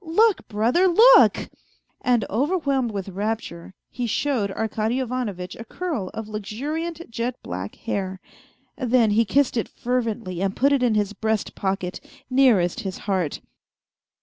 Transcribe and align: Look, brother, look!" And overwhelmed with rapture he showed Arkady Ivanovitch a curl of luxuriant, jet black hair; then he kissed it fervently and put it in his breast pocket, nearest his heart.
Look, 0.03 0.47
brother, 0.47 0.87
look!" 0.87 1.51
And 2.01 2.25
overwhelmed 2.27 2.89
with 2.89 3.09
rapture 3.09 3.75
he 3.91 4.07
showed 4.07 4.49
Arkady 4.49 4.99
Ivanovitch 4.99 5.55
a 5.57 5.63
curl 5.63 6.09
of 6.15 6.27
luxuriant, 6.27 7.07
jet 7.11 7.35
black 7.43 7.75
hair; 7.75 8.19
then 8.75 9.11
he 9.11 9.25
kissed 9.25 9.57
it 9.57 9.69
fervently 9.69 10.41
and 10.41 10.55
put 10.55 10.73
it 10.73 10.81
in 10.81 10.95
his 10.95 11.13
breast 11.13 11.53
pocket, 11.53 12.01
nearest 12.31 12.79
his 12.79 12.97
heart. 13.05 13.41